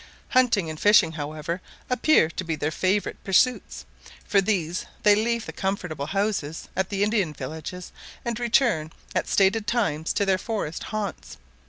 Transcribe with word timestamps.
Hunting 0.29 0.67
and 0.67 0.79
fishing, 0.79 1.11
however, 1.11 1.61
appear 1.87 2.31
to 2.31 2.43
be 2.43 2.55
their 2.55 2.71
favourite 2.71 3.23
pursuits: 3.23 3.85
for 4.25 4.41
these 4.41 4.87
they 5.03 5.13
leave 5.13 5.45
the 5.45 5.53
comfortable 5.53 6.07
houses 6.07 6.67
at 6.75 6.89
the 6.89 7.03
Indian 7.03 7.35
villages, 7.35 7.91
and 8.25 8.39
return 8.39 8.91
at 9.13 9.27
stated 9.27 9.67
times 9.67 10.11
to 10.13 10.25
their 10.25 10.39
forest 10.39 10.85
haunts. 10.85 11.37